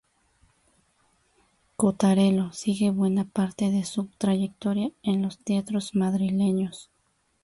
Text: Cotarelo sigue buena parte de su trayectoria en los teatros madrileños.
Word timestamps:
Cotarelo 1.75 2.51
sigue 2.53 2.89
buena 2.89 3.23
parte 3.23 3.69
de 3.69 3.83
su 3.83 4.07
trayectoria 4.17 4.89
en 5.03 5.21
los 5.21 5.37
teatros 5.37 5.93
madrileños. 5.93 6.89